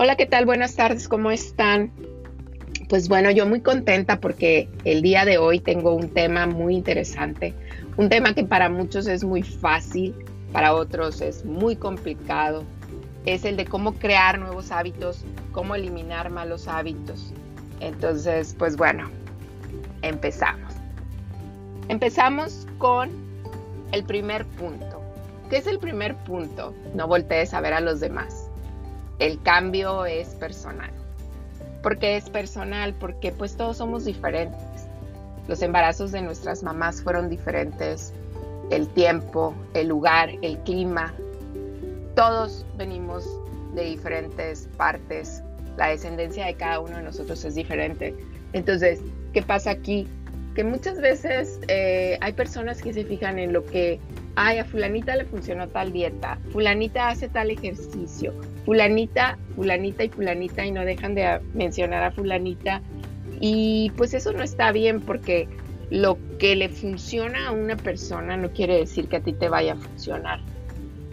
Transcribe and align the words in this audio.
Hola, 0.00 0.14
¿qué 0.14 0.26
tal? 0.26 0.46
Buenas 0.46 0.76
tardes, 0.76 1.08
¿cómo 1.08 1.32
están? 1.32 1.90
Pues 2.88 3.08
bueno, 3.08 3.32
yo 3.32 3.46
muy 3.46 3.62
contenta 3.62 4.20
porque 4.20 4.68
el 4.84 5.02
día 5.02 5.24
de 5.24 5.38
hoy 5.38 5.58
tengo 5.58 5.92
un 5.92 6.10
tema 6.10 6.46
muy 6.46 6.76
interesante, 6.76 7.52
un 7.96 8.08
tema 8.08 8.32
que 8.32 8.44
para 8.44 8.68
muchos 8.68 9.08
es 9.08 9.24
muy 9.24 9.42
fácil, 9.42 10.14
para 10.52 10.72
otros 10.72 11.20
es 11.20 11.44
muy 11.44 11.74
complicado, 11.74 12.62
es 13.26 13.44
el 13.44 13.56
de 13.56 13.64
cómo 13.64 13.94
crear 13.94 14.38
nuevos 14.38 14.70
hábitos, 14.70 15.24
cómo 15.50 15.74
eliminar 15.74 16.30
malos 16.30 16.68
hábitos. 16.68 17.34
Entonces, 17.80 18.54
pues 18.56 18.76
bueno, 18.76 19.10
empezamos. 20.02 20.74
Empezamos 21.88 22.68
con 22.78 23.10
el 23.90 24.04
primer 24.04 24.46
punto. 24.46 25.02
¿Qué 25.50 25.56
es 25.56 25.66
el 25.66 25.80
primer 25.80 26.14
punto? 26.18 26.72
No 26.94 27.08
voltees 27.08 27.52
a 27.52 27.60
ver 27.60 27.74
a 27.74 27.80
los 27.80 27.98
demás 27.98 28.37
el 29.18 29.42
cambio 29.42 30.06
es 30.06 30.28
personal. 30.28 30.90
¿Por 31.82 31.98
qué 31.98 32.16
es 32.16 32.28
personal? 32.28 32.94
Porque 32.94 33.32
pues 33.32 33.56
todos 33.56 33.76
somos 33.76 34.04
diferentes. 34.04 34.60
Los 35.46 35.62
embarazos 35.62 36.12
de 36.12 36.20
nuestras 36.22 36.62
mamás 36.62 37.02
fueron 37.02 37.28
diferentes, 37.28 38.12
el 38.70 38.88
tiempo, 38.88 39.54
el 39.74 39.88
lugar, 39.88 40.30
el 40.42 40.58
clima. 40.58 41.14
Todos 42.14 42.66
venimos 42.76 43.24
de 43.74 43.84
diferentes 43.84 44.68
partes. 44.76 45.42
La 45.76 45.88
descendencia 45.88 46.46
de 46.46 46.54
cada 46.54 46.80
uno 46.80 46.96
de 46.96 47.02
nosotros 47.02 47.44
es 47.44 47.54
diferente. 47.54 48.14
Entonces, 48.52 49.00
¿qué 49.32 49.42
pasa 49.42 49.70
aquí? 49.70 50.06
Que 50.54 50.64
muchas 50.64 51.00
veces 51.00 51.60
eh, 51.68 52.18
hay 52.20 52.32
personas 52.32 52.82
que 52.82 52.92
se 52.92 53.04
fijan 53.04 53.38
en 53.38 53.52
lo 53.52 53.64
que 53.64 54.00
ay, 54.40 54.58
a 54.58 54.64
fulanita 54.64 55.16
le 55.16 55.24
funcionó 55.24 55.68
tal 55.68 55.92
dieta, 55.92 56.38
fulanita 56.52 57.08
hace 57.08 57.28
tal 57.28 57.50
ejercicio, 57.50 58.32
fulanita, 58.64 59.36
fulanita 59.56 60.04
y 60.04 60.10
fulanita 60.10 60.64
y 60.64 60.70
no 60.70 60.84
dejan 60.84 61.16
de 61.16 61.40
mencionar 61.54 62.04
a 62.04 62.12
fulanita. 62.12 62.80
Y 63.40 63.90
pues 63.96 64.14
eso 64.14 64.32
no 64.32 64.44
está 64.44 64.70
bien 64.70 65.00
porque 65.00 65.48
lo 65.90 66.18
que 66.38 66.54
le 66.54 66.68
funciona 66.68 67.48
a 67.48 67.52
una 67.52 67.76
persona 67.76 68.36
no 68.36 68.52
quiere 68.52 68.76
decir 68.76 69.08
que 69.08 69.16
a 69.16 69.20
ti 69.20 69.32
te 69.32 69.48
vaya 69.48 69.72
a 69.72 69.76
funcionar. 69.76 70.40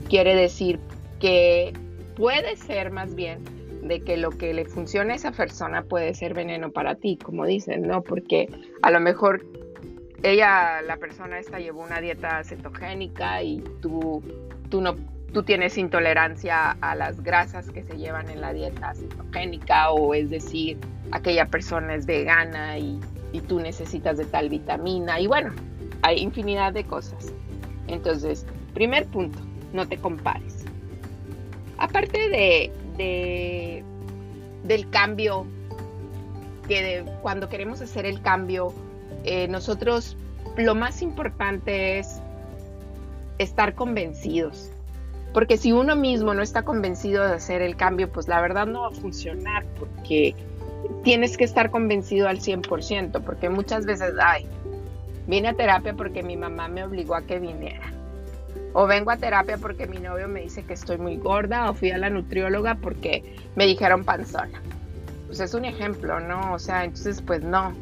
Quiere 0.07 0.35
decir 0.35 0.79
que 1.19 1.73
puede 2.15 2.55
ser 2.57 2.91
más 2.91 3.15
bien 3.15 3.39
de 3.81 4.01
que 4.01 4.17
lo 4.17 4.29
que 4.29 4.53
le 4.53 4.65
funciona 4.65 5.13
a 5.13 5.15
esa 5.15 5.31
persona 5.31 5.83
puede 5.83 6.13
ser 6.13 6.35
veneno 6.35 6.71
para 6.71 6.93
ti, 6.93 7.17
como 7.17 7.45
dicen, 7.45 7.87
¿no? 7.87 8.03
Porque 8.03 8.49
a 8.83 8.91
lo 8.91 8.99
mejor 8.99 9.43
ella, 10.25 10.81
la 10.81 10.97
persona 10.97 11.39
esta 11.39 11.59
llevó 11.59 11.83
una 11.83 12.01
dieta 12.01 12.43
cetogénica 12.43 13.43
y 13.43 13.63
tú, 13.81 14.23
tú 14.69 14.81
no 14.81 14.95
tú 15.35 15.43
tienes 15.43 15.77
intolerancia 15.77 16.77
a 16.79 16.95
las 16.95 17.21
grasas 17.21 17.69
que 17.69 17.83
se 17.83 17.97
llevan 17.97 18.29
en 18.29 18.39
la 18.39 18.53
dieta 18.53 18.95
cetogénica 18.95 19.91
o 19.91 20.13
es 20.13 20.29
decir, 20.29 20.77
aquella 21.11 21.47
persona 21.47 21.93
es 21.93 22.05
vegana 22.05 22.77
y, 22.77 23.01
tú 23.49 23.59
necesitas 23.59 24.17
de 24.17 24.23
tal 24.23 24.47
vitamina 24.47 25.19
y 25.19 25.27
bueno, 25.27 25.51
hay 26.03 26.19
infinidad 26.19 26.71
de 26.71 26.85
cosas. 26.85 27.33
Entonces, 27.87 28.45
primer 28.73 29.07
punto, 29.07 29.37
no 29.73 29.85
te 29.89 29.97
compares. 29.97 30.63
Aparte 31.77 32.29
de, 32.29 32.71
de 32.95 33.83
del 34.63 34.89
cambio, 34.89 35.45
que 36.69 37.03
cuando 37.21 37.49
queremos 37.49 37.81
hacer 37.81 38.05
el 38.05 38.21
cambio 38.21 38.73
eh, 39.23 39.47
nosotros 39.47 40.17
lo 40.57 40.75
más 40.75 41.01
importante 41.01 41.99
es 41.99 42.21
estar 43.37 43.75
convencidos. 43.75 44.71
Porque 45.33 45.57
si 45.57 45.73
uno 45.73 45.95
mismo 45.95 46.33
no 46.33 46.41
está 46.41 46.63
convencido 46.63 47.27
de 47.27 47.33
hacer 47.33 47.61
el 47.61 47.75
cambio, 47.75 48.09
pues 48.09 48.27
la 48.27 48.39
verdad 48.39 48.67
no 48.67 48.81
va 48.81 48.87
a 48.87 48.91
funcionar 48.91 49.65
porque 49.77 50.33
tienes 51.03 51.35
que 51.35 51.43
estar 51.43 51.71
convencido 51.71 52.29
al 52.29 52.39
100%, 52.39 53.21
porque 53.21 53.49
muchas 53.49 53.85
veces, 53.85 54.13
ay, 54.21 54.47
vine 55.27 55.49
a 55.49 55.53
terapia 55.53 55.93
porque 55.93 56.23
mi 56.23 56.37
mamá 56.37 56.67
me 56.67 56.83
obligó 56.83 57.15
a 57.15 57.23
que 57.23 57.39
viniera. 57.39 57.91
O 58.73 58.87
vengo 58.87 59.11
a 59.11 59.17
terapia 59.17 59.57
porque 59.57 59.87
mi 59.87 59.97
novio 59.97 60.27
me 60.27 60.41
dice 60.41 60.63
que 60.63 60.73
estoy 60.73 60.97
muy 60.97 61.17
gorda, 61.17 61.69
o 61.69 61.73
fui 61.73 61.91
a 61.91 61.97
la 61.97 62.09
nutrióloga 62.09 62.75
porque 62.75 63.35
me 63.55 63.65
dijeron 63.65 64.03
panzona. 64.03 64.61
Pues 65.27 65.39
es 65.39 65.53
un 65.53 65.65
ejemplo, 65.65 66.19
¿no? 66.19 66.53
O 66.53 66.59
sea, 66.59 66.85
entonces 66.85 67.21
pues 67.21 67.41
no, 67.41 67.73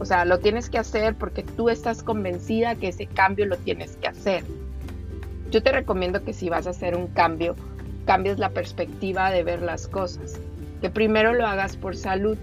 o 0.00 0.06
sea, 0.06 0.24
lo 0.24 0.38
tienes 0.38 0.70
que 0.70 0.78
hacer 0.78 1.14
porque 1.14 1.42
tú 1.42 1.68
estás 1.68 2.02
convencida 2.02 2.74
que 2.74 2.88
ese 2.88 3.06
cambio 3.06 3.44
lo 3.44 3.58
tienes 3.58 3.96
que 3.96 4.08
hacer. 4.08 4.42
Yo 5.50 5.62
te 5.62 5.72
recomiendo 5.72 6.24
que 6.24 6.32
si 6.32 6.48
vas 6.48 6.66
a 6.66 6.70
hacer 6.70 6.96
un 6.96 7.08
cambio, 7.08 7.54
cambies 8.06 8.38
la 8.38 8.48
perspectiva 8.48 9.30
de 9.30 9.44
ver 9.44 9.60
las 9.60 9.86
cosas. 9.88 10.40
Que 10.80 10.88
primero 10.88 11.34
lo 11.34 11.46
hagas 11.46 11.76
por 11.76 11.96
salud. 11.96 12.38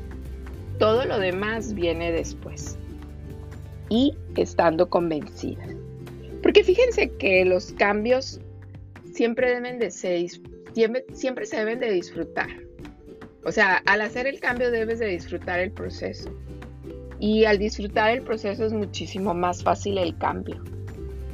Todo 0.78 1.06
lo 1.06 1.17
demás 1.17 1.73
viene 1.73 2.12
después. 2.12 2.78
Y 3.90 4.16
estando 4.35 4.88
convencida. 4.88 5.66
Porque 6.44 6.63
fíjense 6.63 7.09
que 7.17 7.44
los 7.44 7.72
cambios 7.73 8.40
siempre 9.13 9.50
deben 9.50 9.79
de 9.79 9.90
ser, 9.90 10.29
siempre, 10.75 11.06
siempre 11.12 11.47
se 11.47 11.57
deben 11.57 11.79
de 11.79 11.91
disfrutar. 11.91 12.50
O 13.44 13.51
sea, 13.51 13.78
al 13.88 14.01
hacer 14.01 14.28
el 14.28 14.40
cambio 14.40 14.69
debes 14.69 15.00
de 15.00 15.07
disfrutar 15.07 15.59
el 15.59 15.72
proceso 15.72 16.29
y 17.19 17.45
al 17.45 17.57
disfrutar 17.57 18.11
el 18.11 18.22
proceso 18.22 18.66
es 18.66 18.73
muchísimo 18.73 19.33
más 19.33 19.63
fácil 19.63 19.97
el 19.97 20.17
cambio. 20.17 20.61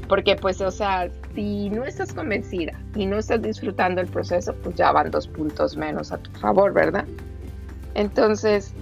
Porque 0.07 0.35
pues, 0.35 0.61
o 0.61 0.71
sea, 0.71 1.09
si 1.33 1.69
no 1.69 1.85
estás 1.85 2.13
convencida 2.13 2.73
y 2.95 3.05
no 3.05 3.17
estás 3.17 3.41
disfrutando 3.41 4.01
el 4.01 4.07
proceso, 4.07 4.53
pues 4.55 4.75
ya 4.75 4.91
van 4.91 5.11
dos 5.11 5.27
puntos 5.27 5.75
menos 5.75 6.11
a 6.11 6.17
tu 6.17 6.31
favor, 6.39 6.73
¿verdad? 6.73 7.05
Entonces, 7.95 8.73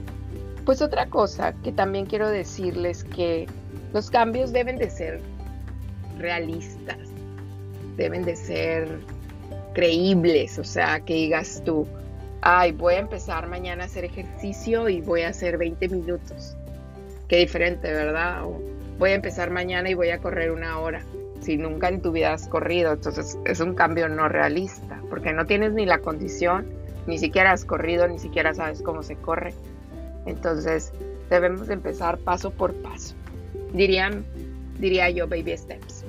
pues 0.66 0.82
otra 0.82 1.08
cosa 1.08 1.54
que 1.64 1.72
también 1.72 2.06
quiero 2.06 2.30
decirles 2.30 3.04
que 3.04 3.48
los 3.94 4.10
cambios 4.10 4.52
deben 4.52 4.78
de 4.78 4.90
ser 4.90 5.22
realistas, 6.18 6.98
deben 7.98 8.24
de 8.24 8.36
ser 8.36 9.00
creíbles, 9.74 10.60
o 10.60 10.64
sea, 10.64 11.00
que 11.00 11.14
digas 11.14 11.62
tú, 11.66 11.88
ay, 12.42 12.72
voy 12.72 12.96
a 12.96 13.00
empezar 13.00 13.48
mañana 13.48 13.84
a 13.84 13.86
hacer 13.86 14.06
ejercicio 14.06 14.90
y 14.90 15.02
voy 15.02 15.22
a 15.22 15.30
hacer 15.30 15.58
20 15.58 15.88
minutos 15.90 16.58
qué 17.32 17.38
diferente, 17.38 17.90
¿verdad? 17.94 18.44
voy 19.00 19.12
a 19.12 19.16
empezar 19.16 19.52
mañana 19.52 19.90
y 19.90 19.94
voy 19.94 20.10
a 20.10 20.18
correr 20.18 20.52
una 20.52 20.80
hora. 20.80 21.02
Si 21.40 21.56
nunca 21.56 21.88
en 21.88 22.02
tu 22.02 22.12
vida 22.12 22.34
has 22.34 22.46
corrido, 22.50 22.92
entonces 22.92 23.40
es 23.46 23.62
un 23.62 23.74
cambio 23.74 24.10
no 24.10 24.28
realista, 24.28 25.02
porque 25.10 25.32
no 25.32 25.46
tienes 25.46 25.72
ni 25.72 25.86
la 25.86 26.00
condición, 26.00 26.68
ni 27.08 27.18
siquiera 27.18 27.54
has 27.54 27.64
corrido, 27.64 28.06
ni 28.10 28.20
siquiera 28.20 28.54
sabes 28.54 28.82
cómo 28.82 29.02
se 29.02 29.16
corre. 29.16 29.54
Entonces 30.26 30.92
debemos 31.30 31.70
empezar 31.70 32.18
paso 32.18 32.52
por 32.52 32.74
paso. 32.74 33.16
Dirían, 33.72 34.26
diría 34.78 35.10
yo, 35.10 35.26
baby 35.30 35.56
steps. 35.56 36.04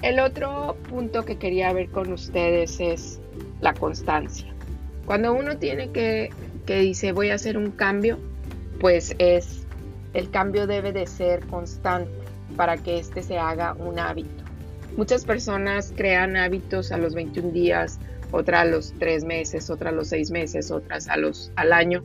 El 0.00 0.20
otro 0.20 0.76
punto 0.88 1.24
que 1.24 1.38
quería 1.38 1.72
ver 1.72 1.88
con 1.88 2.12
ustedes 2.12 2.78
es 2.78 3.20
la 3.60 3.74
constancia. 3.74 4.46
Cuando 5.06 5.34
uno 5.34 5.58
tiene 5.58 5.90
que, 5.90 6.30
que 6.66 6.78
dice 6.78 7.10
voy 7.10 7.30
a 7.30 7.34
hacer 7.34 7.58
un 7.58 7.72
cambio, 7.72 8.20
pues 8.78 9.16
es 9.18 9.64
el 10.14 10.30
cambio 10.30 10.66
debe 10.66 10.92
de 10.92 11.06
ser 11.06 11.44
constante 11.46 12.10
para 12.56 12.76
que 12.76 12.98
éste 12.98 13.22
se 13.22 13.38
haga 13.38 13.74
un 13.74 13.98
hábito. 13.98 14.44
Muchas 14.96 15.24
personas 15.24 15.92
crean 15.96 16.36
hábitos 16.36 16.92
a 16.92 16.98
los 16.98 17.14
21 17.14 17.50
días, 17.50 17.98
otras 18.30 18.62
a 18.62 18.64
los 18.64 18.94
3 18.98 19.24
meses, 19.24 19.68
otras 19.70 19.92
a 19.92 19.96
los 19.96 20.08
6 20.08 20.30
meses, 20.30 20.70
otras 20.70 21.08
a 21.08 21.16
los, 21.16 21.50
al 21.56 21.72
año. 21.72 22.04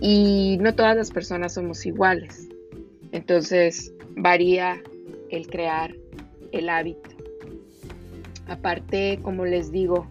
Y 0.00 0.58
no 0.60 0.74
todas 0.74 0.96
las 0.96 1.10
personas 1.10 1.54
somos 1.54 1.84
iguales. 1.84 2.48
Entonces 3.10 3.92
varía 4.16 4.80
el 5.30 5.48
crear 5.48 5.94
el 6.52 6.68
hábito. 6.68 7.10
Aparte, 8.46 9.18
como 9.22 9.44
les 9.44 9.72
digo, 9.72 10.06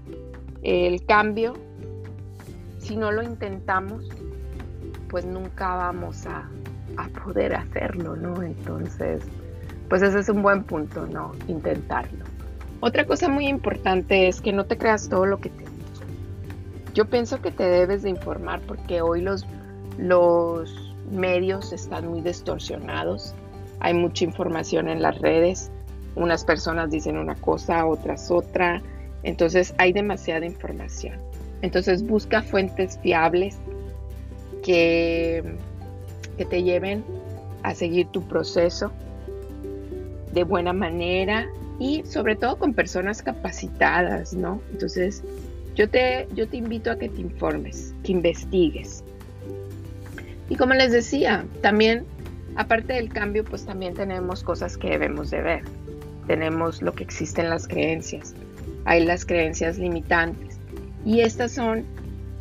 el 0.63 1.06
cambio, 1.06 1.54
si 2.80 2.95
no 2.95 3.12
lo 3.12 3.24
intentamos, 3.24 4.10
pues 5.10 5.25
nunca 5.25 5.75
vamos 5.75 6.25
a, 6.25 6.50
a 6.98 7.08
poder 7.08 7.56
hacerlo, 7.56 8.16
¿no? 8.16 8.42
Entonces, 8.42 9.24
pues 9.90 10.02
ese 10.02 10.20
es 10.20 10.30
un 10.30 10.42
buen 10.42 10.64
punto, 10.64 11.06
¿no? 11.06 11.34
Intentarlo. 11.48 12.26
Otra 12.80 13.06
cosa 13.06 13.30
muy 13.30 13.48
importante 13.48 14.28
es 14.28 14.42
que 14.42 14.54
no 14.54 14.66
te 14.66 14.78
creas 14.78 15.10
todo 15.10 15.26
lo 15.26 15.40
que 15.40 15.50
te 15.50 15.60
digo. 15.60 15.72
Yo 16.94 17.06
pienso 17.06 17.42
que 17.42 17.52
te 17.52 17.64
debes 17.64 18.04
de 18.04 18.10
informar 18.10 18.60
porque 18.62 19.02
hoy 19.02 19.22
los, 19.22 19.46
los 19.98 20.96
medios 21.12 21.74
están 21.74 22.08
muy 22.08 22.22
distorsionados. 22.22 23.36
Hay 23.80 23.94
mucha 23.94 24.26
información 24.26 24.90
en 24.90 25.02
las 25.02 25.20
redes. 25.20 25.72
Unas 26.16 26.44
personas 26.44 26.90
dicen 26.90 27.18
una 27.18 27.36
cosa, 27.36 27.86
otras 27.86 28.32
otra. 28.32 28.82
Entonces 29.24 29.74
hay 29.78 29.94
demasiada 29.94 30.46
información. 30.46 31.20
Entonces 31.62 32.04
busca 32.04 32.42
fuentes 32.42 32.98
fiables 33.00 33.58
que 34.64 35.58
que 36.38 36.45
te 36.45 36.63
lleven 36.63 37.04
a 37.63 37.75
seguir 37.75 38.07
tu 38.07 38.28
proceso 38.28 38.92
de 40.33 40.44
buena 40.44 40.74
manera 40.74 41.48
y 41.80 42.04
sobre 42.06 42.36
todo 42.36 42.57
con 42.57 42.74
personas 42.74 43.22
capacitadas, 43.22 44.33
¿no? 44.33 44.62
Entonces, 44.72 45.24
Yo 45.74 45.88
te, 45.89 46.28
yo 46.36 46.48
te 46.48 46.57
invito 46.57 46.92
a 46.92 46.98
que 46.98 47.07
te 47.07 47.22
informes, 47.22 47.94
que 48.04 48.12
investigues. 48.12 49.04
Y 50.50 50.56
como 50.57 50.74
les 50.74 50.92
decía, 50.92 51.45
también, 51.62 52.04
aparte 52.56 52.94
del 52.94 53.07
cambio, 53.07 53.45
pues 53.45 53.66
también 53.66 53.94
tenemos 53.94 54.44
cosas 54.44 54.78
que 54.78 54.89
debemos 54.89 55.31
de 55.31 55.42
ver. 55.42 55.63
Tenemos 56.28 56.81
lo 56.81 56.94
que 56.94 57.06
existen 57.06 57.50
las 57.50 57.69
creencias. 57.69 58.36
Hay 58.83 59.06
las 59.06 59.25
creencias 59.25 59.78
limitantes. 59.78 60.60
Y 61.06 61.22
estas 61.22 61.54
son, 61.54 61.86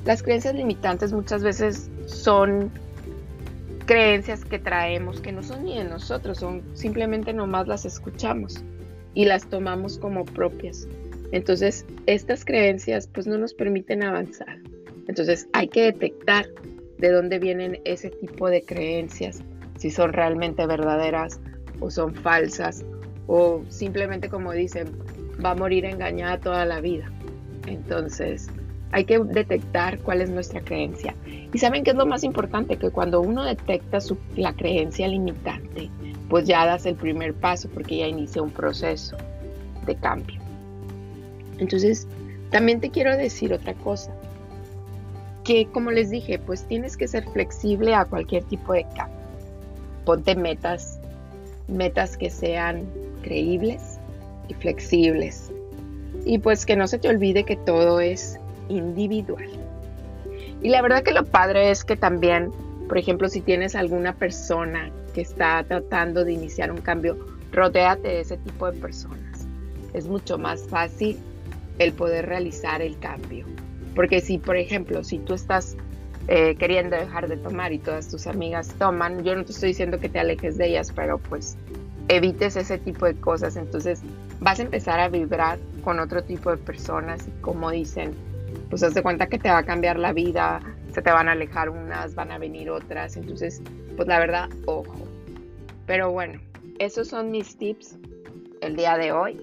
las 0.04 0.24
creencias 0.24 0.54
limitantes 0.54 1.12
muchas 1.12 1.44
veces 1.44 1.88
son 2.06 2.72
creencias 3.90 4.44
que 4.44 4.60
traemos 4.60 5.20
que 5.20 5.32
no 5.32 5.42
son 5.42 5.64
ni 5.64 5.76
de 5.76 5.82
nosotros, 5.82 6.38
son 6.38 6.62
simplemente 6.74 7.32
nomás 7.32 7.66
las 7.66 7.84
escuchamos 7.84 8.62
y 9.14 9.24
las 9.24 9.48
tomamos 9.48 9.98
como 9.98 10.24
propias. 10.24 10.86
Entonces, 11.32 11.84
estas 12.06 12.44
creencias 12.44 13.08
pues 13.08 13.26
no 13.26 13.36
nos 13.36 13.52
permiten 13.52 14.04
avanzar. 14.04 14.60
Entonces, 15.08 15.48
hay 15.54 15.66
que 15.66 15.82
detectar 15.82 16.46
de 16.98 17.10
dónde 17.10 17.40
vienen 17.40 17.80
ese 17.84 18.10
tipo 18.10 18.48
de 18.48 18.62
creencias, 18.62 19.42
si 19.76 19.90
son 19.90 20.12
realmente 20.12 20.64
verdaderas 20.68 21.40
o 21.80 21.90
son 21.90 22.14
falsas 22.14 22.84
o 23.26 23.64
simplemente 23.70 24.28
como 24.28 24.52
dicen, 24.52 24.86
va 25.44 25.50
a 25.50 25.56
morir 25.56 25.84
engañada 25.84 26.38
toda 26.38 26.64
la 26.64 26.80
vida. 26.80 27.10
Entonces, 27.66 28.50
hay 28.92 29.04
que 29.04 29.18
detectar 29.18 29.98
cuál 30.00 30.20
es 30.20 30.30
nuestra 30.30 30.60
creencia. 30.60 31.14
Y 31.52 31.58
saben 31.58 31.84
qué 31.84 31.90
es 31.90 31.96
lo 31.96 32.06
más 32.06 32.24
importante, 32.24 32.76
que 32.76 32.90
cuando 32.90 33.20
uno 33.20 33.44
detecta 33.44 33.98
la 34.36 34.52
creencia 34.52 35.08
limitante, 35.08 35.90
pues 36.28 36.46
ya 36.46 36.66
das 36.66 36.86
el 36.86 36.96
primer 36.96 37.34
paso 37.34 37.68
porque 37.72 37.98
ya 37.98 38.06
inicia 38.06 38.42
un 38.42 38.50
proceso 38.50 39.16
de 39.86 39.94
cambio. 39.96 40.40
Entonces, 41.58 42.06
también 42.50 42.80
te 42.80 42.90
quiero 42.90 43.16
decir 43.16 43.52
otra 43.52 43.74
cosa, 43.74 44.12
que 45.44 45.66
como 45.66 45.90
les 45.90 46.10
dije, 46.10 46.38
pues 46.38 46.64
tienes 46.64 46.96
que 46.96 47.08
ser 47.08 47.24
flexible 47.30 47.94
a 47.94 48.04
cualquier 48.04 48.44
tipo 48.44 48.72
de 48.72 48.84
cambio. 48.96 49.18
Ponte 50.04 50.34
metas, 50.34 50.98
metas 51.68 52.16
que 52.16 52.30
sean 52.30 52.86
creíbles 53.22 53.98
y 54.48 54.54
flexibles. 54.54 55.50
Y 56.24 56.38
pues 56.38 56.66
que 56.66 56.76
no 56.76 56.86
se 56.86 56.98
te 56.98 57.08
olvide 57.08 57.44
que 57.44 57.56
todo 57.56 58.00
es 58.00 58.38
individual. 58.70 59.48
Y 60.62 60.68
la 60.68 60.82
verdad 60.82 61.02
que 61.02 61.12
lo 61.12 61.24
padre 61.24 61.70
es 61.70 61.84
que 61.84 61.96
también, 61.96 62.50
por 62.88 62.98
ejemplo, 62.98 63.28
si 63.28 63.40
tienes 63.40 63.74
alguna 63.74 64.14
persona 64.14 64.90
que 65.14 65.22
está 65.22 65.62
tratando 65.64 66.24
de 66.24 66.32
iniciar 66.32 66.70
un 66.70 66.80
cambio, 66.80 67.18
rodéate 67.52 68.08
de 68.08 68.20
ese 68.20 68.36
tipo 68.36 68.70
de 68.70 68.78
personas. 68.78 69.46
Es 69.92 70.06
mucho 70.06 70.38
más 70.38 70.62
fácil 70.68 71.18
el 71.78 71.92
poder 71.92 72.26
realizar 72.26 72.82
el 72.82 72.98
cambio. 72.98 73.46
Porque 73.94 74.20
si, 74.20 74.38
por 74.38 74.56
ejemplo, 74.56 75.02
si 75.02 75.18
tú 75.18 75.34
estás 75.34 75.76
eh, 76.28 76.54
queriendo 76.56 76.96
dejar 76.96 77.28
de 77.28 77.36
tomar 77.36 77.72
y 77.72 77.78
todas 77.78 78.08
tus 78.08 78.26
amigas 78.26 78.68
toman, 78.78 79.24
yo 79.24 79.34
no 79.34 79.44
te 79.44 79.52
estoy 79.52 79.70
diciendo 79.70 79.98
que 79.98 80.08
te 80.08 80.20
alejes 80.20 80.58
de 80.58 80.68
ellas, 80.68 80.92
pero 80.94 81.18
pues 81.18 81.56
evites 82.08 82.56
ese 82.56 82.78
tipo 82.78 83.06
de 83.06 83.14
cosas. 83.14 83.56
Entonces 83.56 84.02
vas 84.40 84.60
a 84.60 84.62
empezar 84.62 85.00
a 85.00 85.08
vibrar 85.08 85.58
con 85.82 85.98
otro 85.98 86.22
tipo 86.22 86.50
de 86.50 86.58
personas 86.58 87.26
como 87.40 87.70
dicen, 87.70 88.12
pues 88.68 88.82
haz 88.82 88.94
de 88.94 89.02
cuenta 89.02 89.26
que 89.26 89.38
te 89.38 89.50
va 89.50 89.58
a 89.58 89.64
cambiar 89.64 89.98
la 89.98 90.12
vida, 90.12 90.60
se 90.92 91.02
te 91.02 91.10
van 91.10 91.28
a 91.28 91.32
alejar 91.32 91.68
unas, 91.68 92.14
van 92.14 92.30
a 92.30 92.38
venir 92.38 92.70
otras, 92.70 93.16
entonces, 93.16 93.62
pues 93.96 94.08
la 94.08 94.18
verdad, 94.18 94.48
ojo. 94.66 95.06
Pero 95.86 96.10
bueno, 96.12 96.40
esos 96.78 97.08
son 97.08 97.30
mis 97.30 97.56
tips 97.56 97.96
el 98.60 98.76
día 98.76 98.96
de 98.96 99.12
hoy 99.12 99.40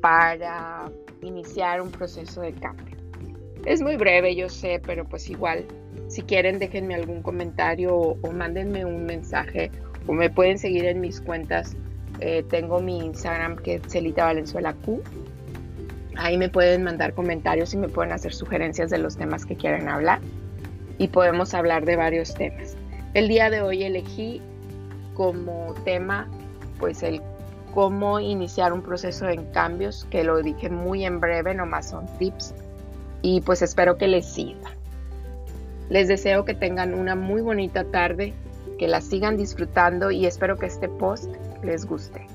para 0.00 0.90
iniciar 1.22 1.80
un 1.80 1.90
proceso 1.90 2.40
de 2.40 2.52
cambio. 2.52 2.96
Es 3.64 3.82
muy 3.82 3.96
breve, 3.96 4.34
yo 4.34 4.48
sé, 4.48 4.80
pero 4.84 5.04
pues 5.04 5.28
igual, 5.28 5.66
si 6.08 6.22
quieren, 6.22 6.58
déjenme 6.58 6.94
algún 6.94 7.22
comentario 7.22 7.94
o, 7.94 8.32
mándenme 8.32 8.84
un 8.84 9.04
mensaje 9.04 9.70
o 10.06 10.12
me 10.12 10.30
pueden 10.30 10.58
seguir 10.58 10.84
en 10.86 11.00
mis 11.00 11.20
cuentas. 11.20 11.76
Eh, 12.20 12.44
tengo 12.48 12.80
mi 12.80 12.98
Instagram 12.98 13.56
que 13.56 13.74
es 13.74 13.82
Celita 13.86 14.24
Valenzuela 14.24 14.74
Q 14.74 15.02
Ahí 16.18 16.36
me 16.36 16.48
pueden 16.48 16.82
mandar 16.82 17.14
comentarios 17.14 17.72
y 17.74 17.76
me 17.76 17.88
pueden 17.88 18.12
hacer 18.12 18.34
sugerencias 18.34 18.90
de 18.90 18.98
los 18.98 19.16
temas 19.16 19.46
que 19.46 19.54
quieren 19.54 19.88
hablar 19.88 20.20
y 20.98 21.06
podemos 21.06 21.54
hablar 21.54 21.84
de 21.84 21.94
varios 21.94 22.34
temas. 22.34 22.76
El 23.14 23.28
día 23.28 23.50
de 23.50 23.62
hoy 23.62 23.84
elegí 23.84 24.42
como 25.14 25.74
tema 25.84 26.28
pues 26.80 27.04
el 27.04 27.22
cómo 27.72 28.18
iniciar 28.18 28.72
un 28.72 28.82
proceso 28.82 29.28
en 29.28 29.44
cambios, 29.52 30.08
que 30.10 30.24
lo 30.24 30.42
dije 30.42 30.68
muy 30.68 31.04
en 31.04 31.20
breve, 31.20 31.54
nomás 31.54 31.90
son 31.90 32.06
tips 32.18 32.52
y 33.22 33.40
pues 33.42 33.62
espero 33.62 33.96
que 33.96 34.08
les 34.08 34.26
sirva. 34.26 34.70
Les 35.88 36.08
deseo 36.08 36.44
que 36.44 36.54
tengan 36.54 36.94
una 36.94 37.14
muy 37.14 37.42
bonita 37.42 37.84
tarde, 37.84 38.34
que 38.76 38.88
la 38.88 39.00
sigan 39.00 39.36
disfrutando 39.36 40.10
y 40.10 40.26
espero 40.26 40.56
que 40.56 40.66
este 40.66 40.88
post 40.88 41.32
les 41.62 41.86
guste. 41.86 42.26